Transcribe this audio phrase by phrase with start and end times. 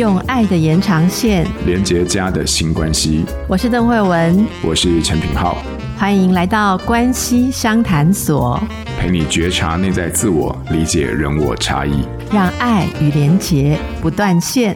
[0.00, 3.22] 用爱的延长线连接家的新关系。
[3.46, 5.58] 我是邓慧文，我是陈品浩，
[5.98, 8.58] 欢迎来到关系商谈所，
[8.98, 12.02] 陪你觉察内在自我，理解人我差异，
[12.32, 14.74] 让爱与连结不断线。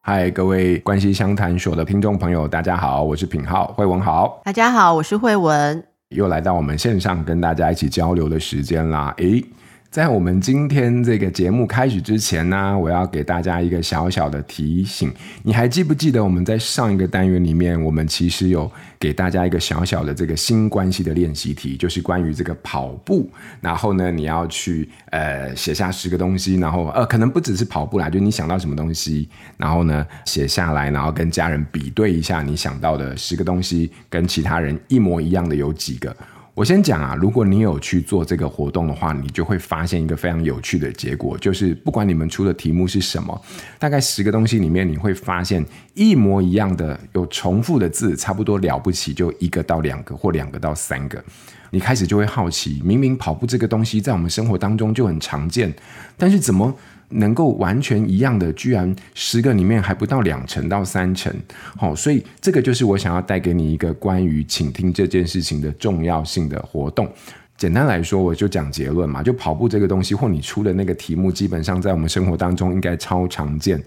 [0.00, 4.40] 嗨，各位关系相谈所的听众朋友，大家好，我是品浩，慧文好。
[4.42, 9.14] 大家好，我是慧文，又来到我们线上跟大家一起交流的时间啦。
[9.18, 9.44] 诶。
[9.92, 15.12] 在我们今天这个节目开始之前呢，我要给大家一个小小的提醒。
[15.42, 23.28] 你还记不记得我们在上一个单元里面，我们其实有给大家一个小小的这个新关系的练习题，就是关于这个跑步。
[23.60, 29.28] 然后呢，你要去呃写下十个东西，然后呃可能不只是跑步啦，就你想到什么东西，
[29.58, 36.16] 然后呢写下来，然后跟家人比对一下你想到的十个东西跟其他人一模一样的有几个。
[36.54, 43.40] 我先讲啊，如果你有去做这个活动的话，你就会发现一个非常有趣的结果，就是不管你们出的题目是什么，
[43.78, 45.64] 大概十个东西里面，你会发现
[45.94, 51.24] 一模一样的、有重复的字，差不多了不起就一个到两个，或两个到三个。
[51.70, 55.72] 你开始就会好奇，明明跑步这个东西在我们生活当中就很常见，
[56.18, 56.76] 但是怎么
[57.14, 61.32] 能够完全一样的，居然十个里面还不到两成到三成，
[61.76, 67.08] 好，所以这个就是我想要带给你一个关于倾听这件事情的重要性的活动。
[67.56, 73.80] 简单来说，我就讲结论嘛，就跑步这个东西，或你出的那个题目，基本上在我们生活当中应该超常见，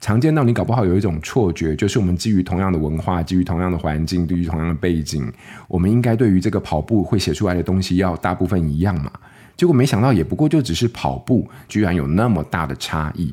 [0.00, 5.30] 常见到你搞不好有一种错觉，就是我们基于同样的文化，基于同样的环境，基于同样的背景，
[5.68, 9.12] 我们应该对于这个跑步会写出来的东西要大部分一样嘛。
[9.60, 13.30] 结果没想到，也不过就只是跑步，居然有那么大的差异。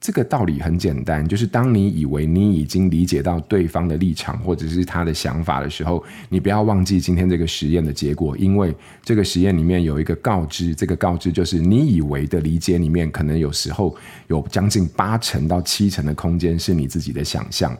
[0.00, 13.94] 这个道理很简单，就是当你以为你已经理解到对方的立场或者是他的想法的时候，你不要忘记今天这个实验的结果，因为这个实验里面有一个告知，这个告知就是你以为的理解里面，可能有时候
[14.28, 17.76] 有将近八成到七成的空间是你自己的想象。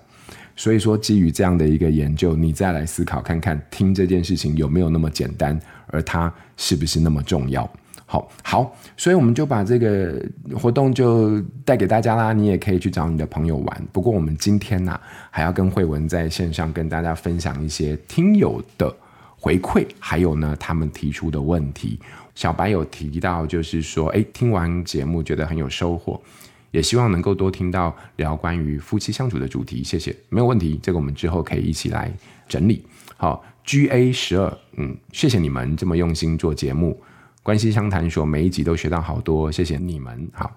[0.54, 7.66] 所以说，基于这样的一个研究，你再来思考看看，听这件事情有没有那么简单，而它是不是那么重要？
[8.08, 10.24] 好好，所以我们就把这个
[10.54, 12.32] 活动就带给大家啦。
[12.32, 13.88] 你也可以去找你的朋友玩。
[13.92, 18.94] 不过我们今天呢、还要跟慧文在线上跟大家分享一些听友的
[19.36, 21.98] 回馈，还有呢他们提出的问题。
[22.36, 26.20] 小白有提到，就是说，诶，听完节目觉得很有收获，
[26.70, 29.82] 也希望能够多听到聊关于夫妻相处的主题。
[29.82, 32.12] 谢谢，没有问题，这个我们之后可以一起来
[32.46, 32.84] 整理。
[33.16, 36.96] 好，GA 十二，嗯，谢谢你们这么用心做节目。
[37.46, 40.28] 关系相谈说每一集都学到好多，谢谢你们。
[40.32, 40.50] 好，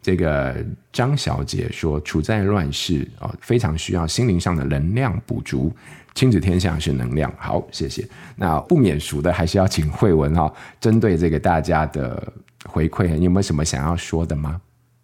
[0.00, 0.56] 这个
[0.90, 5.70] 张小姐说，处在乱世啊，非常需要心灵上的能量补足。
[6.14, 8.08] 亲子天下是能量，好，谢谢。
[8.36, 12.32] 那不免俗的，还是要请惠文哈，针对这个大家的
[12.64, 14.58] 回馈，你有没有什么想要说的吗？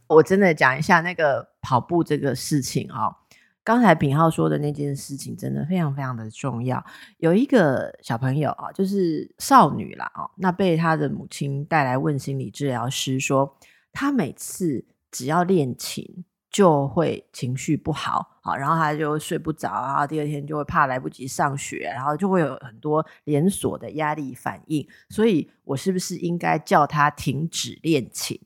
[0.07, 3.15] 我真的讲一下那个跑步这个事情哈。
[3.63, 6.85] 刚才品浩说的那件事情真的非常非常的重要。
[7.19, 13.57] 有一个小朋友啊，就是少女啦，哦，那被她的母亲带来问心理治疗师说，
[13.93, 24.89] 她每次只要练琴就会情绪不好，好，然后她就睡不着，然后第二天就会怕来不及上学，然后就会有很多连锁的压力反应。
[25.11, 28.41] 所以我是不是应该叫她停止练琴？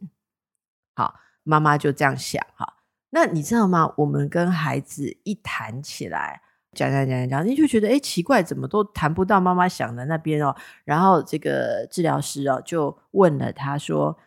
[0.97, 1.15] 好，
[1.45, 2.75] 妈妈就这样想哈。
[3.15, 3.95] 那你知道吗？
[3.97, 6.41] 我们跟孩子一谈起来，
[6.73, 10.53] 讲讲讲讲，你就觉得哎，奇怪，怎么都谈不到妈妈想的那边哦。
[10.85, 14.19] 然后这个治疗师哦，就问了他说：“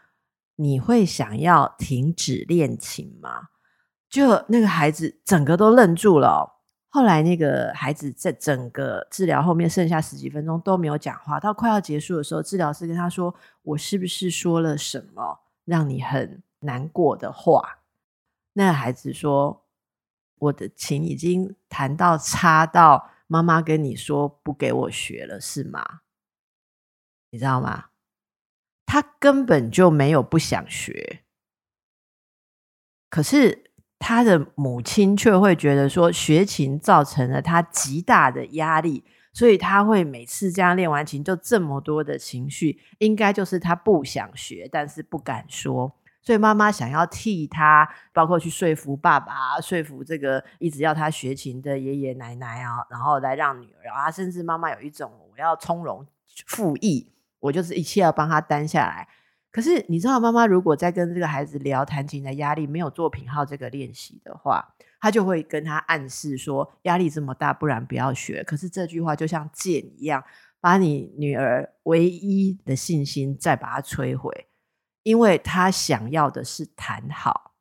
[0.56, 3.50] 你会想要停止恋情吗？”
[4.09, 6.48] 就那个孩子整个都愣住了哦。
[6.88, 17.76] 后来那个孩子在整个治疗后面剩下十几分钟都没有讲话，到快要结束的时候，治疗师跟他说：“我是不是说了什么让你很难过的话？”
[18.57, 19.68] 那孩子说
[20.40, 26.01] ：“我的琴已经弹到差到妈妈跟你说不给我学了，是吗？
[27.29, 27.90] 你知道吗？
[28.88, 31.21] 他根本就没有不想学，
[33.12, 33.69] 可是
[34.00, 45.95] 他的母亲却会觉得说学琴造成了他极大的压力，所以他会每次这样练完琴就这么多的情绪，应该就是他不想学，但是不敢说。”
[46.27, 56.06] 所以妈妈想要替他，包括去说服爸爸，说服这个一直要他学琴的爷爷奶奶啊，然后来让女儿啊，甚至妈妈有一种我要从容
[56.45, 57.09] 赴义，
[57.39, 59.07] 我就是一切要帮他担下来。
[59.53, 68.44] 可是你知道，妈妈如果在跟这个孩子聊弹琴的压力，没有作品号这个练习的话，他就会跟他暗示说压力这么大，不然不要学。
[68.44, 70.21] 可是这句话就像箭一样，
[70.59, 74.46] 把你女儿唯一的信心再把它摧毁。
[75.07, 77.54] 因为他想要的是谈好，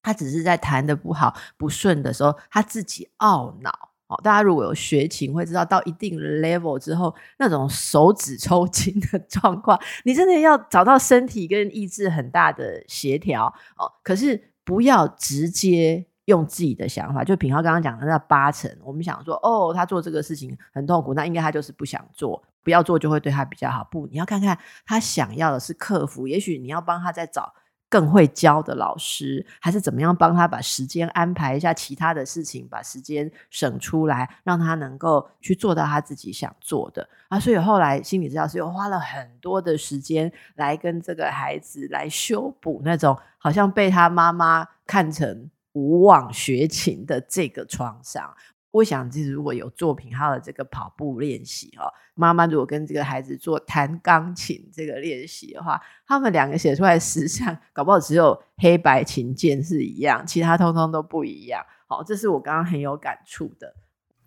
[0.00, 3.88] 他只是在谈得不好、不顺的时候，他自己懊恼。
[4.06, 13.90] 哦，大家如果有学琴，会知道到一定 level 之后，那种手指抽筋的 状况，你真的要找到身体跟意志很大的协调哦。
[14.04, 23.82] 可是不要直接用自己的想法，就品皓刚刚讲的那八成，我们想说，哦，他做这个事情很痛苦，那应该他就是不想做，不要做就会对他比较好。
[23.90, 27.54] 不，你要看看他想要的是克服，也许你要帮他再找。
[27.90, 37.40] 更会教的老师，还是怎么样帮他把时间安排一下其他的事情，把时间省出来，让他能够去做到他自己想做的啊。
[37.40, 48.30] 所以后来心理治疗师又花了很多的时间来跟这个孩子来修补那种好像被他妈妈看成无望学琴的这个创伤。
[48.70, 51.88] 我想，其实如果有作品皓的这个跑步练习哦，
[52.20, 61.64] 妈妈如果跟这个孩子做弹钢琴这个练习的话，他们两个写出来的实相，搞不好只有黑白琴键是一样，其他通通都不一样。
[61.86, 63.72] 好，这是我刚刚很有感触的，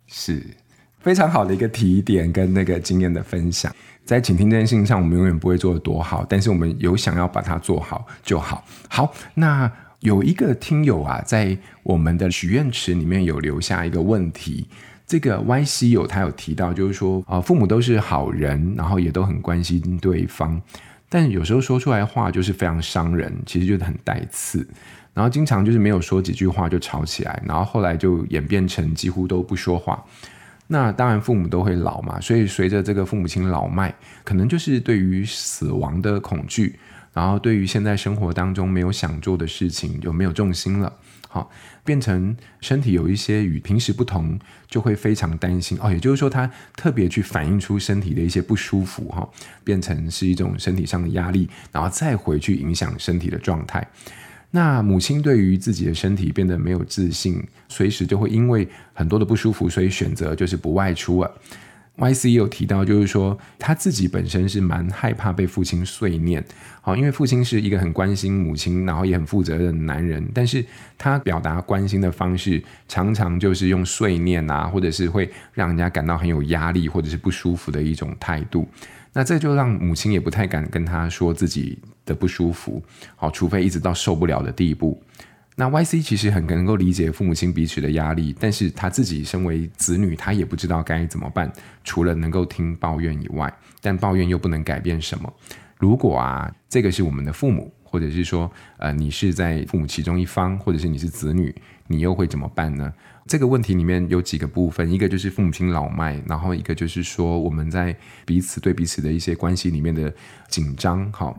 [0.06, 0.42] 是
[1.00, 3.70] 非常好的一个提点跟那个经验的分享。
[4.04, 8.64] 在倾听这件事情上，我们永远不会做得多好，但是我们有想要把它做好就好。
[8.88, 9.70] 好，那。
[10.02, 14.66] 有一个听友啊，在我们的许愿池里面有留下一个问题。
[15.12, 20.58] 这个 YC 友他有提到，就是说啊，父母都是好人，然后也都很关心对方，
[21.10, 24.66] 但有时候说出来话就是非常伤人，其实就是很带刺，
[25.12, 30.02] 然后经常就是没有说几句话就吵起来，然后后来就演变成几乎都不说话。
[30.66, 33.94] 那当然父母都会老嘛，所以随着这个父母亲老迈，
[34.24, 36.78] 可能就是对于死亡的恐惧。
[37.12, 40.92] 然后，对于现在生活当中没有想做的事情，就没有重心了。
[41.28, 41.50] 好，
[41.82, 44.38] 变成身体有一些与平时不同，
[44.68, 45.90] 就会非常担心哦。
[45.90, 49.26] 也就是说，他特别去反映出身体的一些不舒服，哈，
[49.64, 53.86] 变成是一种身体上的压力，然后再回去影响身体的状态。
[54.50, 61.34] 那母亲对于自己的身体变得没有自信，随时就会因为很多的不舒服，所以选择就是不外出了。
[61.98, 66.42] YC 也有提到，就是说他自己本身是蛮害怕被父亲碎念，
[66.80, 70.64] 好，因为父亲是一个很关心母亲，然后也很负责任的男人，但是
[70.96, 78.66] 他表达关心的方式常常就是用碎念啊，或者是会让人家感到很有压力或者是不舒服的一种态度，
[79.12, 82.82] 那这就让母亲也不太敢跟他说自己的不舒服，
[83.16, 85.00] 好，除非一直到受不了的地步。
[85.62, 91.52] 那 YC 其实很能够理解父母亲彼此的压力，但是他自己身为子女，他也不知道该怎么办，
[91.84, 95.32] 除了能够听抱怨以外，但抱怨又不能改变什么。
[95.78, 101.54] 如果啊，这个是我们的父母，或者是说，呃，你是在父母其中一方，或者是你是子女，
[101.86, 102.92] 你又会怎么办呢？
[103.28, 110.12] 这个问题里面有几个部分，一个就是父母亲老迈，然后一个就是说我们在彼此对彼此的一些关系里面的
[110.48, 111.38] 紧张，好。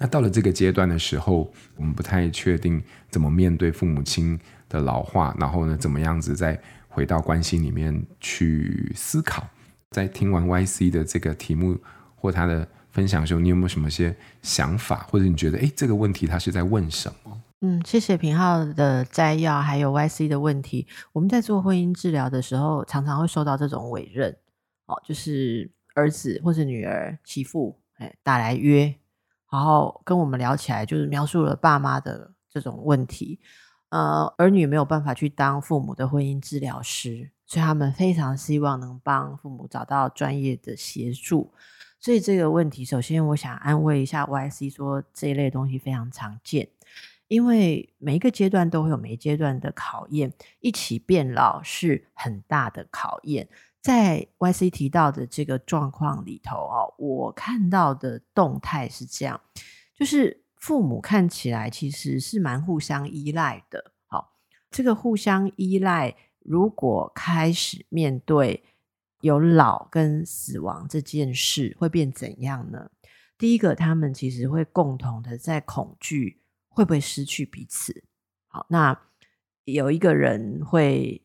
[0.00, 6.58] 那到了这个阶段的时候，我们不太确定怎么面对父母亲的老化，然后呢，怎么样子再
[6.88, 9.46] 回到关系里面去思考。
[9.90, 11.76] 在听完 YC 的这个题目
[12.16, 17.42] 或他的分享的时候，你有没有什么些想法，或者你觉得，诶，这个问题他是在问什么？
[17.60, 20.86] 嗯，谢谢平浩的摘要，还有 YC 的问题。
[21.12, 24.34] 我们在做婚姻治疗的时候，常常会收到这种委任，
[24.86, 28.94] 哦，就是儿子或是女儿、媳妇，哎，打来约。
[29.50, 33.40] 然后跟我们聊起来，就是描述了爸妈的这种问题。
[33.90, 41.52] 呃，儿女没有办法去当父母的婚姻治疗师，所以他们非常希望能帮父母找到专业的协助。
[41.98, 46.68] 所以这个问题，首先我想安慰一下 YC，说这一类东西非常常见，
[47.26, 53.48] 因为每一个阶段都会有每一阶段的考验，一起变老是很大的考验。
[53.82, 59.40] 在 YC 提到的这个状况里头哦，我看到的动态是这样，
[59.94, 63.92] 就是父母看起来其实是蛮互相依赖的。
[64.06, 64.34] 好，
[64.70, 68.62] 这个互相依赖，如果开始面对
[69.22, 72.90] 有老跟死亡这件事，会变怎样呢？
[73.38, 78.04] 第一个，他们其实会共同的在恐惧会不会失去彼此。
[78.48, 79.00] 好，那
[79.64, 81.22] 有一个人会。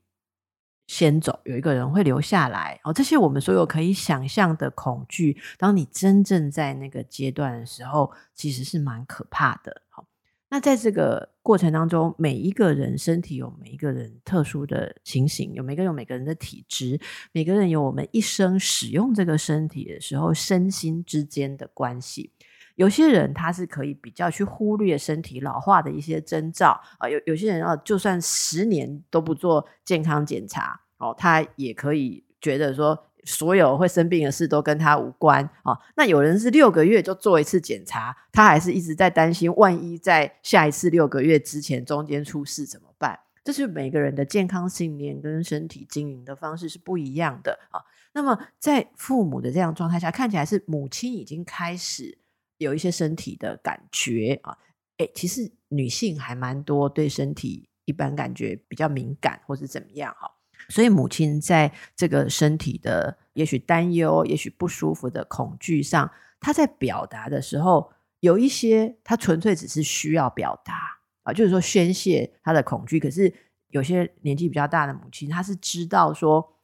[0.87, 2.93] 先走，有一个人会留下来哦。
[2.93, 9.81] 这些我们所有可以想象的恐惧，当你真正在那个阶段的时候，其实是蛮可怕的。
[9.89, 10.05] 好，
[10.49, 16.99] 那在这个过程当中，每一个人身体有每一个人特殊的情形，有每个人有每个人的体质，
[17.31, 22.31] 每个人有我们一生使用这个身体的时候，身心之间的关系。
[22.75, 35.77] 有些人他是可以比较去忽略身体老化的一些征兆啊，有有些人啊，就算十年都不做健康检查哦，他也可以觉得说所有会生病的事都跟他无关啊。
[35.95, 43.19] 那有人是六个月就做一次检查，他还是一直在担心，万一在下一次六个月之前中间出事怎么办？
[43.43, 47.79] 这是每个人的健康信念跟身体经营的方式是不一样的啊。
[48.13, 52.17] 那么在父母的这样状态下，看起来是母亲已经开始
[52.57, 54.57] 有一些身体的感觉啊。
[54.97, 60.31] 诶，其实女性还蛮多对身体一般感觉比较敏感，或是怎么样哈。
[60.69, 66.09] 所以母亲在这个身体的也许担忧、也许不舒服的恐惧上，
[66.39, 72.97] 她在表达的时候，有一些她纯粹只是需要表达啊，就是说宣泄她的恐惧。
[72.99, 73.31] 可是
[73.67, 76.57] 有些年纪比较大的母亲，她是知道说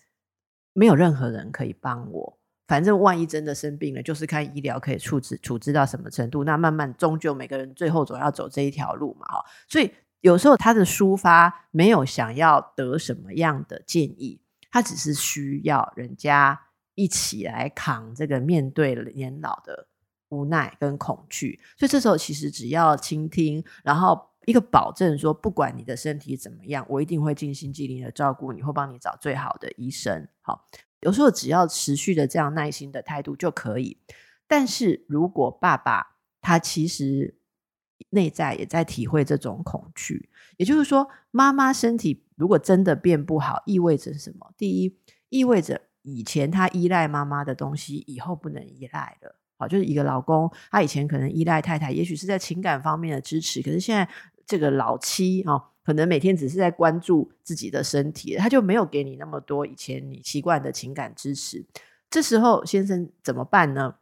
[0.73, 2.39] 没有任何人可以帮我，
[2.71, 6.45] 反正万一真的生病了，就是看医疗可以处置处置到什么程度。
[6.45, 9.91] 那慢慢终究每个人最后总要走这一条路嘛，哈，所以。
[10.21, 16.61] 有时候他的抒发没有想要得什么样的建议，他只是需要人家
[16.93, 19.87] 一起来扛这个面对年老的
[20.29, 21.59] 无奈跟恐惧。
[21.75, 30.27] 所以这时候其实只要倾听，然后一个保证说，不管你的身体怎么样，我一定会尽心尽力的照顾你，会帮你找最好的医生。
[30.43, 30.67] 好，
[31.01, 33.97] 有时候只要持续的这样耐心的态度就可以。
[34.47, 37.35] 但是如果爸爸他其实。
[38.09, 40.27] 内在也在体会这种恐惧，
[40.57, 44.51] 也就是说，妈妈身体如果真的变不好，意味着什么？
[44.57, 44.97] 第一，
[45.29, 49.35] 意味着以前他依赖妈妈的东西，以后不能依赖了。
[49.55, 54.09] 好，就是一个老公，他以前可能依赖太太，也许是在情感方面的支持，可是现在
[54.45, 61.65] 这个老妻啊，可能每天只是在关注自己的身体，他就没有给你那么多以前你习惯的情感支持。
[62.09, 63.95] 这时候，先生怎么办呢？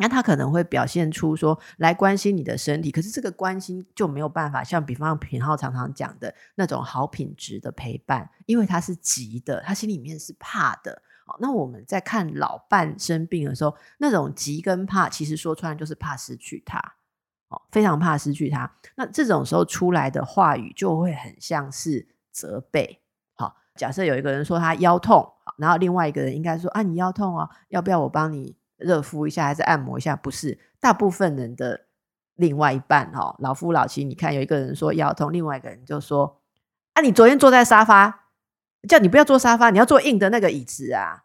[0.00, 11.02] 那他可能会表现出说，来关心你的身体，可是这个关心就没有办法像比方品浩常常讲的那种好品质的陪伴，因为他是急的，他心里面是怕的。
[11.40, 16.80] 那我们在看老伴生病的时候，那种急跟怕，其实说穿就是怕失去他，
[17.48, 18.70] 哦，非常怕失去他。
[18.96, 23.00] 那这种时候出来的话语就会很像是责备。
[23.34, 28.56] 好，假设有一个人说他腰痛，然后另外一个人应该说啊，你腰痛哦，要不要我帮你？
[28.78, 30.14] 热敷一下还是按摩一下？
[30.14, 31.86] 不是，大部分人的
[32.36, 36.40] 另外一半哦，老夫老妻，你看有一个人说腰痛，另外一个人就说
[36.94, 38.26] ：“啊，你昨天坐在沙发，
[38.88, 41.24] 叫你不要坐沙发，你要坐硬的那个椅子啊。”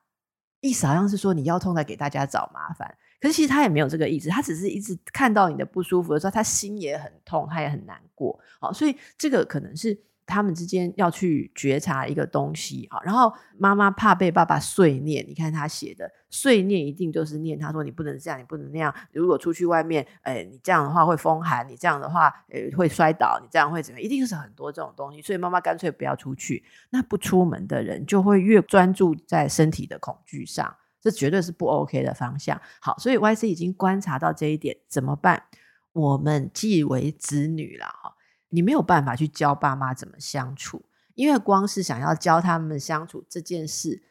[0.64, 8.40] 意思好像是说你腰痛在给大家找麻烦，可是其实他也没有这个意思，他只是一直看到你的不舒服的时候，他心也很痛，他也很难过。
[8.60, 10.02] 好，所以这个可能是。
[10.26, 18.94] 他们之间要去觉察一个东西啊，然后妈妈怕被爸爸碎念，你看他写的碎念一定就是念，他说你不能这样，你不能那样。
[19.12, 24.06] 如果出去外面，哎，你这样的话会风寒，你这样的话，呃，会摔倒，你这样会怎么样？
[24.06, 26.64] 一定是很多这种东西，所以妈妈干脆不要出去。
[26.90, 32.60] 那不出门的人就会越专注在身体的恐惧上，这绝对是不 OK 的方向。
[32.80, 35.44] 好，所以 YC 已经观察到这一点，怎么办？
[35.92, 38.16] 我们既为子女了哈。
[38.54, 40.84] 你没有办法去教爸妈怎么相处，
[41.16, 44.04] 因为光是想要教他们相处这件事，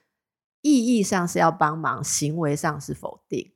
[0.62, 3.52] 意义上是要帮忙，行为上是否定。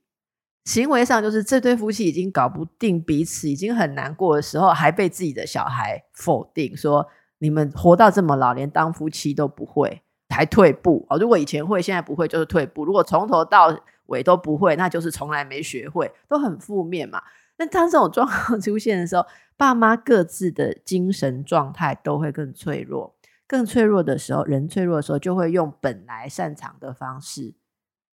[0.63, 7.05] 行为上就是这对夫妻已经搞不定彼此，已经很难过的时候，还被自己的小孩否定，说
[7.39, 11.05] 你们活到这么老，连当夫妻都不会，还退步。
[11.19, 12.85] 如果以前会，现在不会，就是退步。
[12.85, 17.21] 如果从头到尾都不会，那就是从来没学会，都很负面嘛。
[17.57, 23.15] 那当这种状况 出现的时候，爸妈各自的精神状态都会更脆弱，
[23.47, 27.55] 更脆弱的时候，人脆弱的时候，就会用本来擅长的方式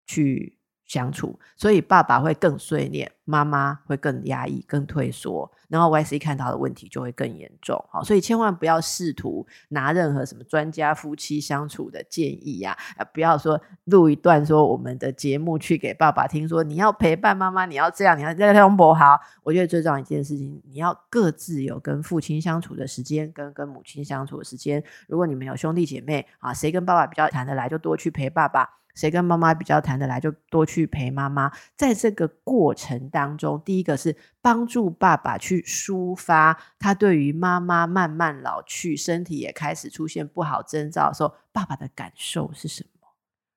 [0.06, 0.58] 去
[0.92, 7.82] 相处，所以爸爸会更碎念，妈妈会更压抑、更退缩，然后 YC 看到的问题就会更严重。
[7.88, 19.18] 好，所以千万不要试图拿任何什么专家夫妻相处的建议呀，啊，不要说录一段说我们的节目去给爸爸听，说你要陪伴妈妈，你要这样，你要这样不好。
[19.42, 24.84] 我觉得最重要一件事情，你要各自有跟父亲相处的时间，跟跟母亲相处的时间。
[25.08, 28.81] 如果你们有兄弟姐妹啊，谁跟爸爸比较谈得来，就多去陪爸爸。
[28.94, 31.50] 谁跟妈妈比较谈得来，就多去陪妈妈。
[31.76, 43.08] 在这个过程当中，第一个是帮助爸爸去抒发他对于妈妈慢慢老去、身体也开始出现不好征兆的时候，爸爸的感受是什么？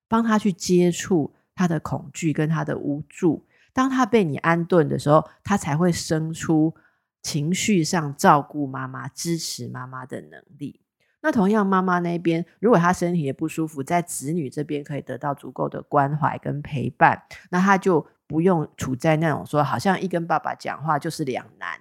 [0.08, 3.46] 帮他去接触他的恐惧跟他的无助。
[3.74, 6.74] 当他被你安顿的时候，他才会生出
[7.22, 10.80] 情绪上照顾妈妈、支持妈妈的能力。
[11.26, 21.80] 那同样，妈妈那边如果她身体也不舒服，在子女这边可以得到足够的关怀跟陪伴，那她就不用处在那种说好像一跟爸爸讲话就是两难，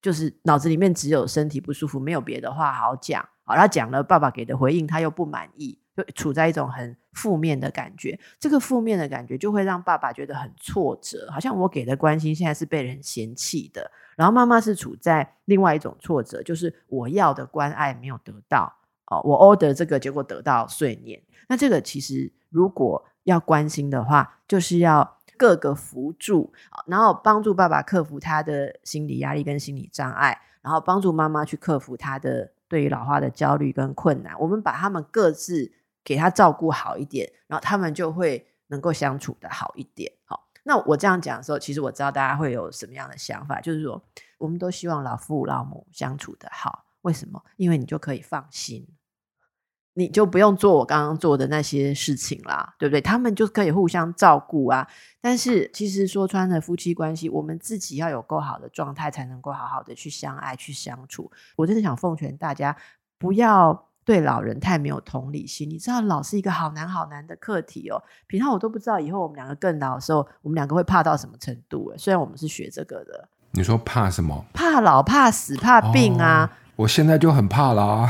[0.00, 3.24] 就是脑子里面只有身体不舒服，没有别的话好讲。
[3.44, 8.18] 好，她讲了，爸爸给的回应他又不满意，就处在一种很负面的感觉。
[8.38, 13.90] 这个负面的感觉就会让爸爸觉得很挫折，好像我给的关心现在是被人嫌弃的。
[14.16, 18.72] 然后妈妈是处在另外一种挫折，就是我要的关爱没有得到
[19.06, 21.20] 哦，我 order 这个结果得到碎念。
[21.48, 26.52] 那这个其实如果要关心的话，就是要各个辅助，
[26.86, 34.38] 然后帮助爸爸克服他的心理压力跟心理障碍，然后帮助妈妈去克服他的对于老化的焦虑跟困难。
[34.38, 35.72] 我们把他们各自
[36.04, 40.12] 给他照顾好一点，然后他们就会能够相处得好一点。
[40.24, 44.02] 好，那我这样讲的时候，其实我知道大家会有什么样的想法，就是说，
[44.38, 47.42] 我们都希望老父老母相处得好，为什么？
[47.56, 48.86] 因为你就可以放心。
[49.94, 52.98] 你就不用做我刚刚做的那些事情啦，对不对？
[52.98, 54.88] 他们就可以互相照顾啊。
[55.20, 61.30] 但是其实说穿了，夫妻关系，我们自己要有够好的状态，才能够好好的去相爱、去相处。
[61.56, 62.74] 我真的想奉劝大家，
[63.18, 65.68] 不要对老人太没有同理心。
[65.68, 68.02] 你知道，老是一个好难、好难的课题哦。
[68.26, 71.92] 平常我都不知道，以后我们两个更老的时候，我们两个会怕到什么程度。
[71.96, 74.44] 虽然我们是学这个的，你说怕什么？
[74.52, 76.50] 怕老、怕死、怕病啊。
[76.50, 78.08] 哦我现在就很怕啦，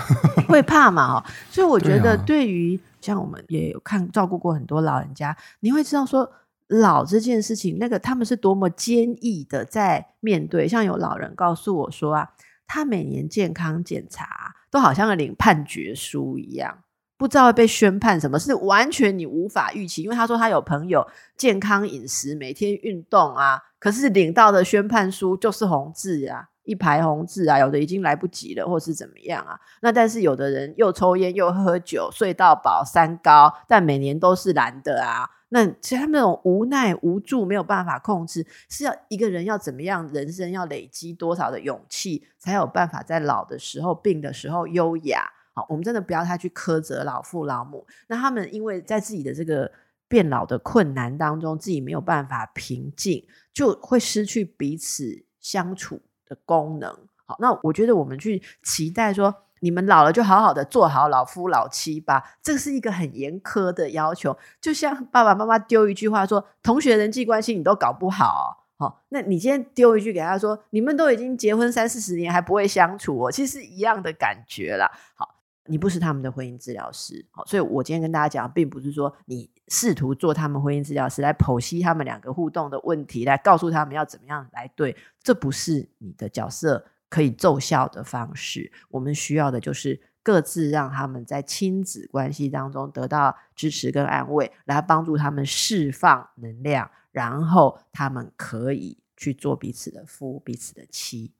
[0.49, 1.23] 会怕嘛？
[1.51, 6.31] 所以我觉得，对于像我们也有看照顾过很多老人家，你会知道说
[6.69, 10.69] 老这件事情，那个他们是多么坚毅的在面对。
[10.69, 12.31] 像有老人告诉我说啊，
[12.73, 16.79] 他每年健康检查都好像领判决书一样，
[17.19, 20.03] 不知道被宣判什么，是完全你无法预期。
[20.03, 26.49] 因为他说他有朋友健康饮食，每天运动啊，可是领到的宣判书就是红字啊。
[26.65, 29.59] 一排红字啊，有的已经来不及了，或是怎么样啊？
[29.83, 35.29] 那但是有的人又抽烟又喝酒，睡到饱三高，但每年都是蓝的啊。
[35.55, 40.09] 那其实他们那种无奈无助，没有办法控制，是要一个人要怎么样？
[40.09, 45.31] 人生要累积多少的勇气，才有办法在老的时候、病的时候优雅？
[45.53, 47.87] 好，我们真的不要太去苛责老父老母。
[48.07, 49.71] 那他们因为在自己的这个
[50.09, 56.91] 变老的困难当中，自己没有办法平静，就会失去彼此相处的功能。
[57.27, 64.37] 好，那我觉得我们去期待说，你们老了就好好的做好老夫老妻吧，这是一个很严苛的要求。
[64.61, 74.91] 就像爸爸妈妈丢一句话说，同学人际关系你都搞不好，好，那你今天丢一句给他说，你们都已经结婚三四十年还不会相处哦，其实一样的感觉啦。
[75.15, 75.37] 好。
[75.67, 88.73] 你不是他们的婚姻治疗师，好，所以我今天跟大家讲，并不是说你试图做他们婚姻治疗师来剖析他们两个互动的问题，来告诉他们要怎么样来对，这不是你的角色可以奏效的方式。
[88.89, 101.33] 我们需要的就是各自让他们在亲子关系当中得到支持跟安慰，来帮助他们释放能量，然后他们可以去做彼此的夫、彼此的妻。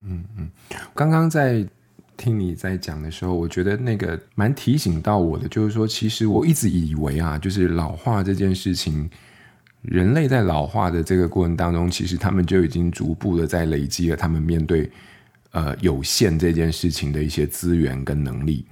[0.00, 0.50] 嗯嗯，
[0.94, 1.68] 刚刚在。
[2.20, 9.08] 听你在讲的时候，我觉得那个蛮提醒到我的，就是说，其实我一直以为啊，就是老化这件事情，
[9.82, 14.90] 人类在老化的这个过程当中，其实他们就已经逐步的在累积了他们面对
[15.50, 18.64] 呃有限这件事情的一些资源跟能力，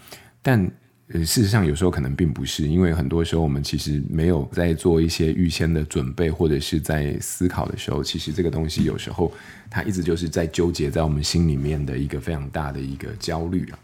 [0.42, 0.70] 但。
[1.08, 9.32] 呃，事实上有时候可能并不是，因为很多时候我们其实没有在做一些预先的准备，或者是在思考的时候，其实这个东西有时候
[9.70, 13.78] 它一直就是在纠结在我们心里面的一个非常大的一个焦虑啊。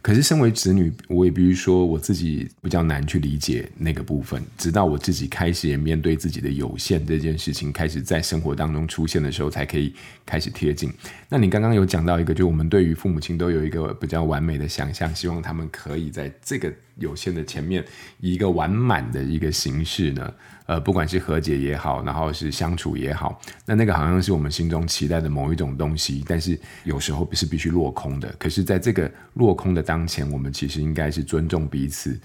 [0.00, 4.42] 可是，身为子女，我也必须说，我自己比较难去理解那个部分。
[4.56, 9.92] 直到我自己开始也面对自己的有限这件事情，开始在生活当中出现的时候，才可以
[10.24, 10.90] 开始贴近。
[11.28, 17.84] 那你刚刚有讲到一个，就我们对于父母亲都有一个比较完美的想象，希望他们可以在这个有限的前面，
[18.20, 20.32] 以一个完满的一个形式呢。
[20.68, 28.30] 呃，不管是和解也好，然后是相处也好，那那个好像是我们心中期待的某一种东西，但是有时候是必须落空的。
[28.38, 32.20] 可是，在这个落空的当前，我们其实应该是尊重彼此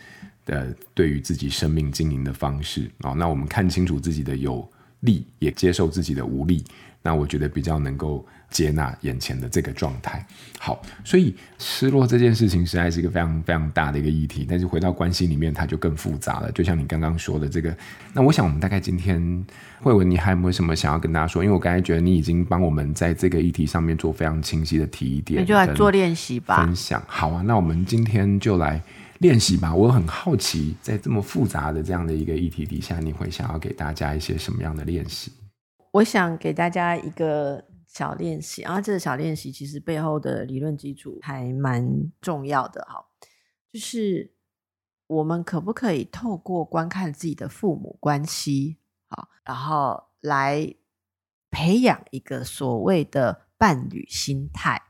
[0.45, 3.15] 的对于自己生命经营的方式哦。
[3.15, 6.65] 那我们看清楚自己的有力，也接受自己的无力，
[7.03, 8.25] 那我觉得比较能够。
[8.53, 10.23] 接纳眼前的这个状态，
[10.59, 14.45] 好，所以失落这件事情实在是一个非常非常大的一个议题。
[14.47, 16.51] 但是回到关系里面，它就更复杂了。
[16.51, 17.75] 就像你刚刚说的这个，
[18.13, 19.43] 那我想我们大概今天
[19.81, 21.43] 慧文，你还有没有什么想要跟大家说？
[21.43, 26.63] 因为我刚才觉得你已经帮我们在这个议题上面做非常清晰的提点，那就来做练习吧。
[26.63, 28.79] 分享好啊，那我们今天就来
[29.17, 29.73] 练习吧。
[29.73, 35.31] 我很好奇，在这么复杂的这样的一个议题底下，你会想要给大家一些什么样的练习？
[35.93, 37.65] 我想给大家一个。
[37.85, 43.05] 小练习，啊这个小练习其实背后的理论基础还蛮重要的哈，
[43.71, 44.33] 就是
[45.05, 48.79] 我们可不可以透过观看自己的父母关系，
[49.09, 50.73] 啊，然后来
[51.51, 54.81] 培养一个所谓的伴侣心态。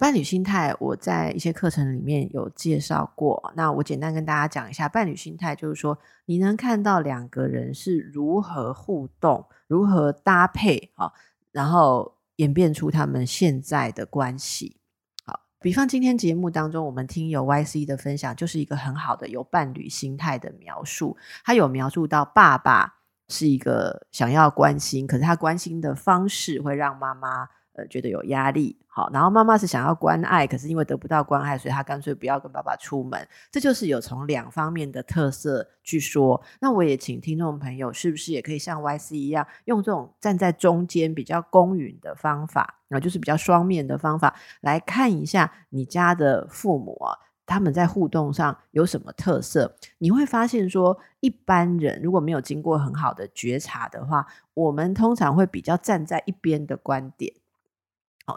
[0.00, 3.52] 伴侣心态，我在一些课程里面有介绍过。
[3.54, 11.12] 那我简单跟大家讲一下，伴侣心态就是说，你能看到两个人是如何互动、如何搭配啊，
[11.52, 14.78] 然后演变出他们现在的关系。
[15.26, 21.14] 好，比方今天节目当中，我们听有 YC 的分享，就是一个很好的有伴侣心态的描述。
[21.44, 22.94] 他有描述到爸爸
[23.28, 27.50] 是一个想要关心，可是他关心的方式会让妈妈。
[27.88, 33.26] 觉得有压力，好，然后妈妈是想要关爱，可是因为得不到关爱，所以她干脆不要跟爸爸出门。
[33.50, 36.42] 这就是有从两方面的特色去说。
[36.60, 47.16] 那我也请听众朋友，是不是也可以像 YC 一样，用这种站在中间比较公允的方法，啊，就是比较双面的方法来看一下你家的父母啊，
[47.46, 49.76] 他们在互动上有什么特色？
[49.98, 57.32] 你会发现说，一般人如果没有经过很好的觉察的话，我们通常会比较站在一边的观点。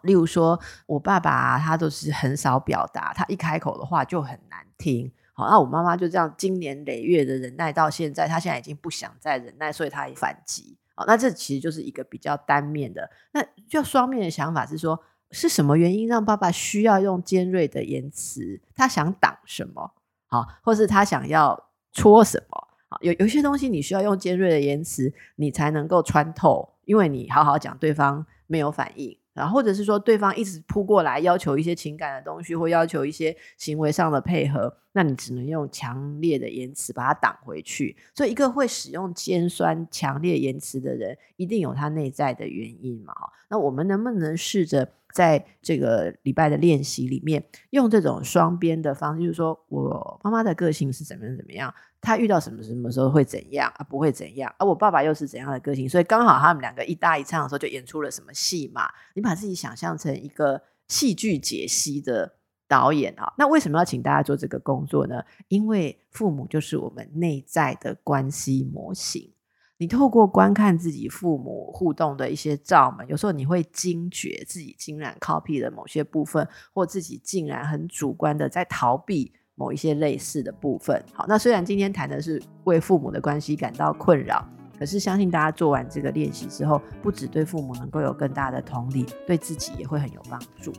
[0.03, 5.11] 例如说，我爸爸，他都是很少表达，他一开口的话就很难听。
[5.35, 10.77] 好，那我妈妈就这样经年累月的忍耐到现在，她现在已经不想再忍耐，所以她也反击。
[10.93, 13.09] 好，那这其实就是一个比较单面的。
[13.31, 14.99] 那就双面的想法是说，
[15.31, 18.61] 是什么原因让爸爸需要用尖锐的言辞？
[18.75, 19.91] 他想挡什么？
[20.27, 22.67] 好，或是他想要戳什么？
[22.87, 29.17] 好，有有些东西你需要用尖锐的言辞，你才能够穿透，因为你好好讲，对方没有反应。
[29.33, 37.97] 然后，或者是说，对方一直扑过来，要求一些情感的东西，或要求一些行为上的配合，那你只能用强烈的言辞把它挡回去。
[38.13, 43.13] 所以，一个会使用尖酸、强烈言辞的人，一定有他内在的原因嘛？
[43.49, 51.73] 那我们能不能试着在这个礼拜的练习里面，用这种双边的方式，就是说我妈妈的个性是怎么样怎么样？
[52.03, 53.83] 他遇到什么什么时候会怎样啊？
[53.89, 54.53] 不会怎样？
[54.59, 55.87] 而、啊、我爸爸又是怎样的个性？
[55.87, 58.89] 所以刚好他们两个一搭一唱的时候，就演出了什么戏嘛？
[59.15, 62.33] 你把自己想象成一个戏剧解析的
[62.67, 63.33] 导演啊？
[63.37, 65.23] 那为什么要请大家做这个工作呢？
[65.47, 69.31] 因为父母就是我们内在的关系模型。
[69.77, 79.33] 你透过观看自己父母互动的一些照门，有时候你会惊觉自己竟然 copy 了某些部分，或自己竟然很主观的在逃避。
[79.55, 84.43] 某一些类似的部分，好，那虽然今天谈的是为父母的关系感到困扰，
[84.79, 90.73] 可是相信大家做完这个练习之后，不只对父母能够有更大的同理，对自己也会很有帮助。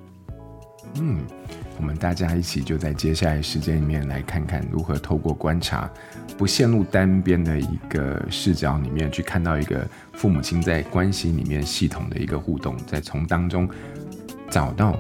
[0.97, 1.25] 嗯，
[1.79, 5.89] 我们大家一起就在接下来时间里面来看看如何透过观察，
[6.37, 13.69] 不陷入单边的一个视角里面去看到一个父母亲在关系里面系统的一个互动，再从当中
[14.51, 14.99] 找到。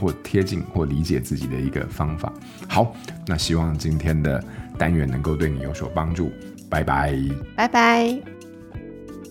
[0.00, 2.32] 或贴近或理解自己的一个方法。
[2.66, 2.94] 好，
[3.26, 4.42] 那希望今天的
[4.78, 6.32] 单元能够对你有所帮助。
[6.70, 7.14] 拜拜，
[7.54, 8.18] 拜拜。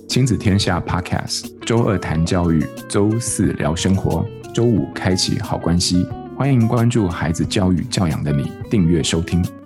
[0.07, 6.05] 亲子天下 Podcast，周二谈教育，周四聊生活，周五开启好关系。
[6.35, 9.58] 欢迎关注孩子教育教养的你，订阅收听。